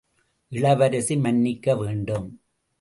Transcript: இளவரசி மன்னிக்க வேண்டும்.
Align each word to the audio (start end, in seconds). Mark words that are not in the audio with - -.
இளவரசி 0.51 1.17
மன்னிக்க 1.17 1.75
வேண்டும். 1.75 2.27